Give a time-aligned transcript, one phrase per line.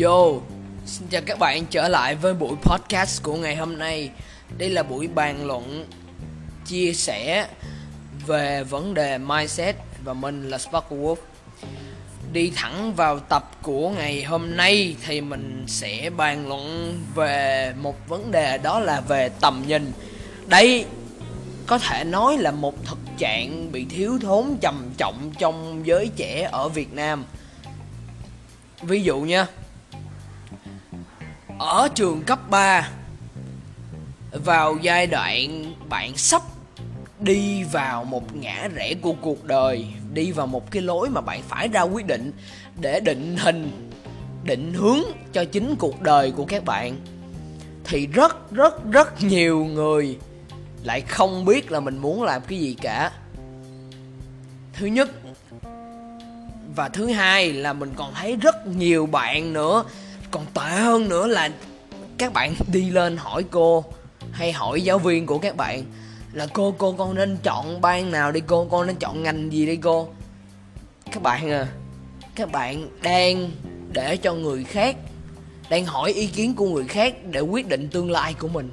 [0.00, 0.32] Yo,
[0.86, 4.10] xin chào các bạn trở lại với buổi podcast của ngày hôm nay.
[4.58, 5.86] Đây là buổi bàn luận
[6.66, 7.48] chia sẻ
[8.26, 11.16] về vấn đề mindset và mình là Sparkle Wolf.
[12.32, 18.08] Đi thẳng vào tập của ngày hôm nay thì mình sẽ bàn luận về một
[18.08, 19.92] vấn đề đó là về tầm nhìn.
[20.46, 20.84] Đây
[21.66, 26.48] có thể nói là một thực trạng bị thiếu thốn trầm trọng trong giới trẻ
[26.52, 27.24] ở Việt Nam.
[28.82, 29.46] Ví dụ nha,
[31.58, 32.90] ở trường cấp 3
[34.32, 36.42] vào giai đoạn bạn sắp
[37.20, 41.42] đi vào một ngã rẽ của cuộc đời đi vào một cái lối mà bạn
[41.42, 42.32] phải ra quyết định
[42.80, 43.90] để định hình
[44.44, 45.00] định hướng
[45.32, 46.96] cho chính cuộc đời của các bạn
[47.84, 50.18] thì rất rất rất nhiều người
[50.82, 53.12] lại không biết là mình muốn làm cái gì cả.
[54.72, 55.10] Thứ nhất
[56.76, 59.84] và thứ hai là mình còn thấy rất nhiều bạn nữa,
[60.30, 61.50] còn tệ hơn nữa là
[62.18, 63.84] các bạn đi lên hỏi cô
[64.32, 65.82] hay hỏi giáo viên của các bạn
[66.32, 68.64] là cô cô con nên chọn ban nào đi cô?
[68.70, 70.08] Con nên chọn ngành gì đi cô?
[71.12, 71.68] Các bạn à
[72.38, 73.50] các bạn đang
[73.92, 74.96] để cho người khác,
[75.70, 78.70] đang hỏi ý kiến của người khác để quyết định tương lai của mình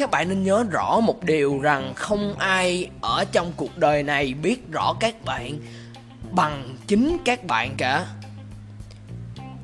[0.00, 4.34] các bạn nên nhớ rõ một điều rằng không ai ở trong cuộc đời này
[4.34, 5.58] biết rõ các bạn
[6.30, 8.06] bằng chính các bạn cả.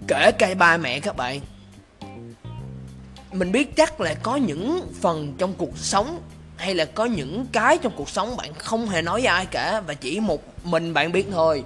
[0.08, 1.40] Kể cả ba mẹ các bạn.
[3.32, 6.20] Mình biết chắc là có những phần trong cuộc sống
[6.56, 9.80] hay là có những cái trong cuộc sống bạn không hề nói với ai cả
[9.80, 11.64] và chỉ một mình bạn biết thôi.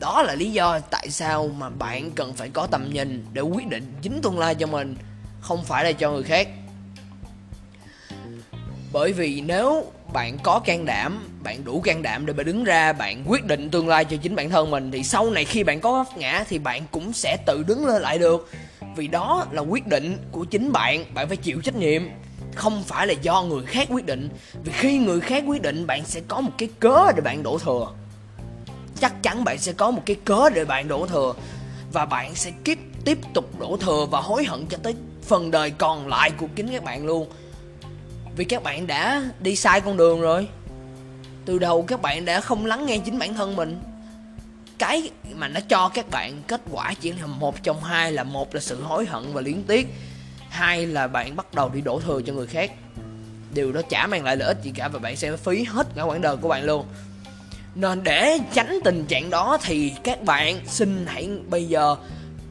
[0.00, 3.68] Đó là lý do tại sao mà bạn cần phải có tầm nhìn để quyết
[3.68, 4.96] định chính tương lai cho mình,
[5.40, 6.48] không phải là cho người khác
[8.96, 12.92] bởi vì nếu bạn có can đảm, bạn đủ can đảm để bạn đứng ra,
[12.92, 15.80] bạn quyết định tương lai cho chính bản thân mình, thì sau này khi bạn
[15.80, 18.50] có vấp ngã thì bạn cũng sẽ tự đứng lên lại được.
[18.96, 22.02] Vì đó là quyết định của chính bạn bạn phải chịu trách nhiệm.
[22.54, 24.28] Không phải là do người khác quyết định.
[24.64, 27.58] Vì khi người khác quyết định, bạn sẽ có một cái cớ để bạn đổ
[27.58, 27.88] thừa.
[29.00, 31.34] Chắc chắn bạn sẽ có một cái cớ để bạn đổ thừa.
[31.92, 35.70] Và bạn sẽ tiếp tiếp tục đổ thừa và hối hận cho tới phần đời
[35.70, 37.28] còn lại của chính các bạn luôn
[38.36, 40.48] vì các bạn đã đi sai con đường rồi.
[41.44, 43.78] Từ đầu các bạn đã không lắng nghe chính bản thân mình.
[44.78, 48.54] Cái mà nó cho các bạn kết quả chỉ là một trong hai là một
[48.54, 49.86] là sự hối hận và liếng tiếc,
[50.48, 52.72] hai là bạn bắt đầu đi đổ thừa cho người khác.
[53.54, 56.02] Điều đó chả mang lại lợi ích gì cả và bạn sẽ phí hết cả
[56.02, 56.86] quãng đời của bạn luôn.
[57.74, 61.96] Nên để tránh tình trạng đó thì các bạn xin hãy bây giờ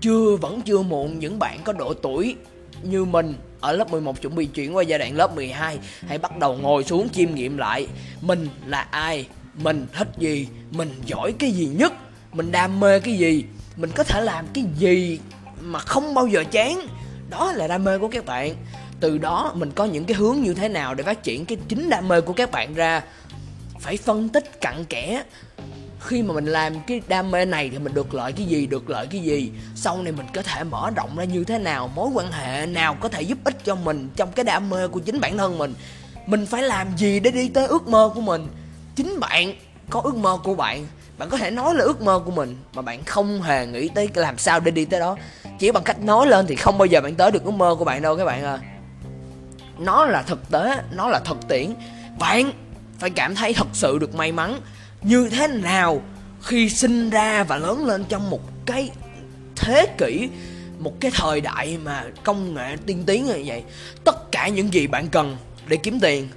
[0.02, 2.36] chưa, vẫn chưa muộn những bạn có độ tuổi
[2.84, 6.38] như mình ở lớp 11 chuẩn bị chuyển qua giai đoạn lớp 12 hãy bắt
[6.38, 7.88] đầu ngồi xuống chiêm nghiệm lại.
[8.22, 9.28] Mình là ai?
[9.54, 10.48] Mình thích gì?
[10.72, 11.94] Mình giỏi cái gì nhất?
[12.34, 13.46] Mình đam mê cái gì?
[13.76, 15.20] Mình có thể làm cái gì
[15.62, 16.88] mà không bao giờ chán?
[17.30, 18.56] Đó là đam mê của các bạn.
[19.00, 21.90] Từ đó, mình có những cái hướng như thế nào để phát triển cái chính
[21.90, 23.04] đam mê của các bạn ra?
[23.80, 25.24] Phải phân tích cặn kẽ
[26.00, 28.90] khi mà mình làm cái đam mê này thì mình được lợi cái gì, được
[28.90, 29.52] lợi cái gì?
[29.76, 31.88] Sau này mình có thể mở rộng ra như thế nào?
[31.96, 35.00] Mối quan hệ nào có thể giúp ích cho mình trong cái đam mê của
[35.00, 35.74] chính bản thân mình?
[36.26, 38.48] Mình phải làm gì để đi tới ước mơ của mình?
[38.96, 39.54] Chính bạn
[39.90, 40.88] có ước mơ của bạn.
[41.18, 44.10] Bạn có thể nói là ước mơ của mình mà bạn không hề nghĩ tới
[44.14, 45.18] làm sao để đi tới đó.
[45.60, 47.86] Chỉ bằng cách nói lên thì không bao giờ bạn tới được ước mơ của
[47.86, 48.60] bạn đâu các bạn à.
[49.78, 51.74] Nó là thực tế, nó là thực tiễn.
[52.20, 52.52] Bạn
[53.00, 54.60] phải cảm thấy thật sự được may mắn
[55.06, 56.02] như thế nào
[56.42, 58.90] khi sinh ra và lớn lên trong một cái
[59.56, 60.30] thế kỷ,
[60.80, 63.64] một cái thời đại mà công nghệ tiên tiến như vậy?
[64.04, 66.30] Tất cả những gì bạn cần để kiếm tiền.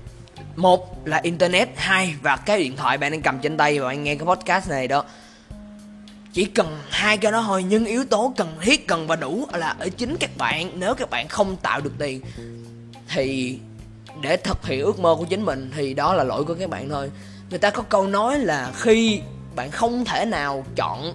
[0.56, 4.04] Một là internet, hai và cái điện thoại bạn đang cầm trên tay và bạn
[4.04, 5.04] nghe cái podcast này đó.
[6.32, 9.74] Chỉ cần hai cái đó thôi, nhưng yếu tố cần, thiết cần và đủ là
[9.78, 10.70] ở chính các bạn.
[10.80, 12.20] Nếu các bạn không tạo được tiền
[13.08, 13.58] thì
[14.22, 16.88] để thực hiện ước mơ của chính mình thì đó là lỗi của các bạn
[16.88, 17.10] thôi
[17.50, 19.20] người ta có câu nói là khi
[19.56, 21.14] bạn không thể nào chọn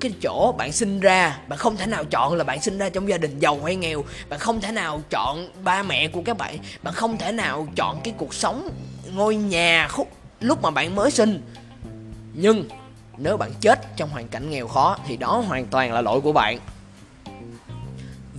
[0.00, 3.08] cái chỗ bạn sinh ra, bạn không thể nào chọn là bạn sinh ra trong
[3.08, 6.58] gia đình giàu hay nghèo, bạn không thể nào chọn ba mẹ của các bạn
[6.82, 8.68] bạn không thể nào chọn cái cuộc sống
[9.14, 10.08] ngôi nhà khúc
[10.40, 11.42] lúc mà bạn mới sinh.
[12.34, 12.64] Nhưng
[13.16, 16.32] nếu bạn chết trong hoàn cảnh nghèo khó thì đó hoàn toàn là lỗi của
[16.32, 16.58] bạn.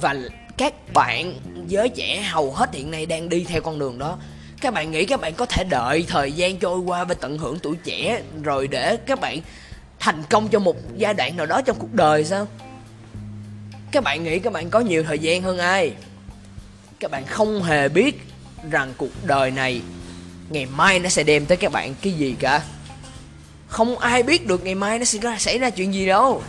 [0.01, 0.15] Và
[0.57, 1.33] các bạn
[1.67, 4.17] giới trẻ hầu hết hiện nay đang đi theo con đường đó
[4.63, 7.59] các bạn nghĩ các bạn có thể đợi thời gian trôi qua và tận hưởng
[7.59, 9.39] tuổi trẻ rồi để các bạn
[9.99, 12.47] thành công trong một giai đoạn nào đó trong cuộc đời sao?
[13.91, 15.93] Các bạn nghĩ các bạn có nhiều thời gian hơn ai?
[16.99, 18.21] Các bạn không hề biết
[18.71, 19.81] rằng cuộc đời này,
[20.49, 22.61] ngày mai nó sẽ đem tới các bạn cái gì cả.
[23.67, 26.43] Không ai biết được ngày mai nó sẽ xảy ra chuyện gì đâu.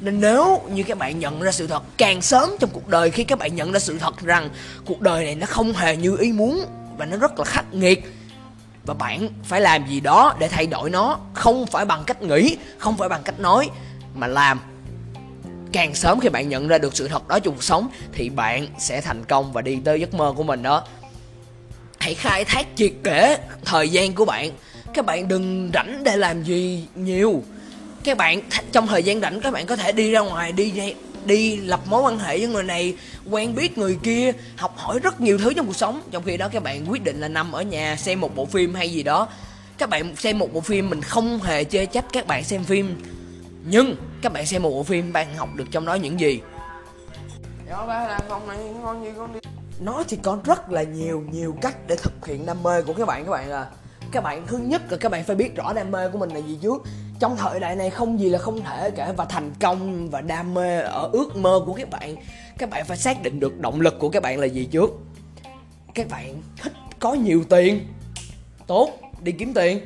[0.00, 3.24] Nên nếu như các bạn nhận ra sự thật càng sớm trong cuộc đời, khi
[3.24, 4.50] các bạn nhận ra sự thật rằng
[4.84, 6.66] cuộc đời này nó không hề như ý muốn
[6.98, 8.12] và nó rất là khắc nghiệt.
[8.86, 12.56] Và bạn phải làm gì đó để thay đổi nó, không phải bằng cách nghĩ,
[12.78, 13.70] không phải bằng cách nói,
[14.14, 14.60] mà làm.
[15.72, 18.66] Càng sớm khi bạn nhận ra được sự thật đó trong cuộc sống, thì bạn
[18.78, 20.84] sẽ thành công và đi tới giấc mơ của mình đó.
[21.98, 24.50] Hãy khai thác triệt để thời gian của bạn.
[24.94, 27.42] Các bạn đừng rảnh để làm gì nhiều.
[28.04, 28.40] Các bạn
[28.72, 30.70] trong thời gian rảnh, các bạn có thể đi ra ngoài, đi
[31.28, 32.94] đi lập mối quan hệ với người này
[33.30, 36.02] quen biết người kia học hỏi rất nhiều thứ trong cuộc sống.
[36.10, 38.74] Trong khi đó các bạn quyết định là nằm ở nhà xem một bộ phim
[38.74, 39.28] hay gì đó.
[39.78, 43.02] Các bạn xem một bộ phim mình không hề chê trách các bạn xem phim.
[43.66, 46.40] Nhưng các bạn xem một bộ phim bạn học được trong đó những gì?
[47.68, 49.40] Dạ ba làm phòng này con gì con đi.
[49.80, 53.06] Nó thì có rất là nhiều nhiều cách để thực hiện đam mê của các
[53.06, 53.66] bạn các bạn à.
[54.12, 56.40] Các bạn thứ nhất là các bạn phải biết rõ đam mê của mình là
[56.40, 56.82] gì trước
[57.18, 60.54] trong thời đại này không gì là không thể cả, và thành công và đam
[60.54, 62.16] mê ở ước mơ của các bạn
[62.58, 64.90] các bạn phải xác định được động lực của các bạn là gì trước.
[65.94, 67.86] Các bạn thích có nhiều tiền,
[68.66, 68.90] tốt,
[69.22, 69.80] đi kiếm tiền.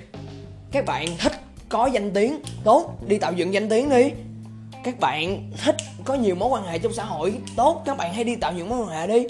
[0.70, 1.32] Các bạn thích
[1.68, 4.10] có danh tiếng, tốt, đi tạo dựng danh tiếng đi.
[4.84, 8.24] Các bạn thích có nhiều mối quan hệ trong xã hội, tốt, các bạn hãy
[8.24, 9.26] đi tạo những mối quan hệ đi.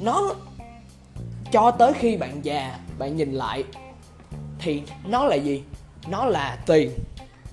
[0.00, 0.34] Nó
[1.52, 3.64] cho tới khi bạn già, bạn nhìn lại,
[4.58, 5.62] thì nó là gì?
[6.08, 6.90] Nó là tiền,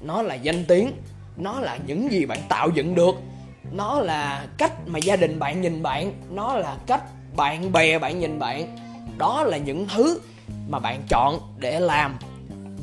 [0.02, 0.92] nó là danh tiếng,
[1.38, 3.16] nó là những gì bạn tạo dựng được.
[3.72, 7.04] Nó là cách mà gia đình bạn nhìn bạn, nó là cách
[7.36, 8.78] bạn bè bạn nhìn bạn.
[9.18, 10.20] Đó là những thứ
[10.68, 12.18] mà bạn chọn để làm.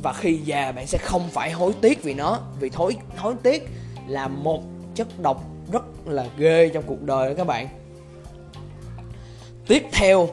[0.03, 3.69] Và khi già, bạn sẽ không phải hối tiếc vì nó, vì thối, hối tiếc
[4.07, 4.63] là một
[4.95, 7.67] chất độc rất là ghê trong cuộc đời đó các bạn.
[9.67, 10.29] Tiếp theo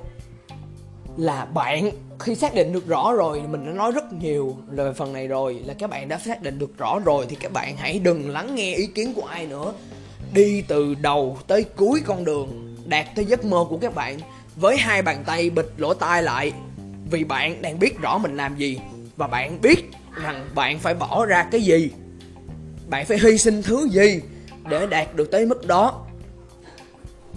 [1.17, 1.91] là bạn
[2.23, 5.63] khi xác định được rõ rồi, mình đã nói rất nhiều về phần này rồi,
[5.67, 8.55] là các bạn đã xác định được rõ rồi thì các bạn hãy đừng lắng
[8.55, 9.73] nghe ý kiến của ai nữa.
[10.35, 14.19] Đi từ đầu tới cuối con đường, đạt tới giấc mơ của các bạn,
[14.57, 16.53] với hai bàn tay bịt lỗ tai lại,
[17.11, 18.79] vì bạn đang biết rõ mình làm gì,
[19.17, 19.91] và bạn biết
[20.23, 21.91] rằng bạn phải bỏ ra cái gì.
[22.89, 24.21] Bạn phải hy sinh thứ gì
[24.71, 26.07] để đạt được tới mức đó.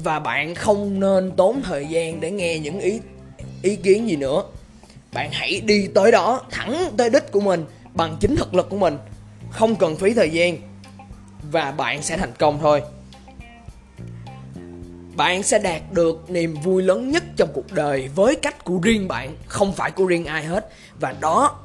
[0.04, 3.00] Và bạn không nên tốn thời gian để nghe những ý
[3.62, 4.44] ý kiến gì nữa
[5.16, 8.78] bạn hãy đi tới đó, thẳng tới đích của mình, bằng chính thực lực của
[8.78, 8.98] mình.
[9.50, 10.58] Không cần phí thời gian,
[11.52, 12.82] và bạn sẽ thành công thôi.
[15.16, 19.08] Bạn sẽ đạt được niềm vui lớn nhất trong cuộc đời với cách của riêng
[19.08, 20.70] bạn, không phải của riêng ai hết.
[21.00, 21.60] Và đó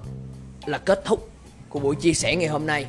[0.67, 1.31] là kết thúc
[1.69, 2.87] của buổi chia sẻ ngày hôm nay.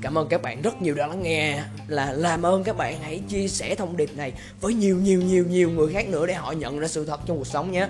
[0.00, 1.62] Cảm ơn các bạn rất nhiều đã lắng nghe.
[1.88, 5.44] Là làm ơn các bạn hãy chia sẻ thông điệp này với nhiều nhiều nhiều
[5.50, 7.88] nhiều người khác nữa để họ nhận ra sự thật trong cuộc sống nhé.